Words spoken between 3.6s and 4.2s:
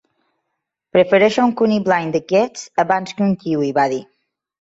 —va dir.